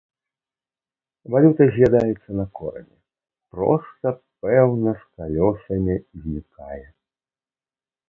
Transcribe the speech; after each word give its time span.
Валюта 1.35 1.67
з'ядаецца 1.75 2.29
на 2.41 2.45
корані, 2.61 2.91
проста, 3.53 4.07
пэўна, 4.47 4.91
з 5.05 5.23
калёсамі 5.23 5.95
знікае. 6.27 6.85